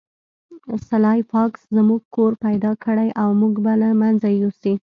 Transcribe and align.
سلای 0.89 1.19
فاکس 1.31 1.61
زموږ 1.75 2.01
کور 2.15 2.31
پیدا 2.45 2.71
کړی 2.83 3.09
او 3.21 3.29
موږ 3.41 3.53
به 3.63 3.73
له 3.81 3.89
منځه 4.01 4.27
یوسي 4.41 4.73